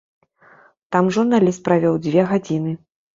Там 0.95 1.11
журналіст 1.17 1.61
правёў 1.67 1.99
дзве 2.07 2.21
гадзіны. 2.33 2.73